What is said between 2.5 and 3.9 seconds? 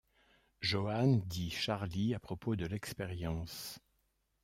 de l'expérience.